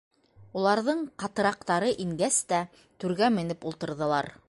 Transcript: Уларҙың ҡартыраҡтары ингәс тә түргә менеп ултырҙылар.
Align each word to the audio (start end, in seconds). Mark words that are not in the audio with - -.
Уларҙың 0.61 1.03
ҡартыраҡтары 1.23 1.93
ингәс 2.07 2.43
тә 2.53 2.65
түргә 3.05 3.33
менеп 3.39 3.73
ултырҙылар. 3.73 4.37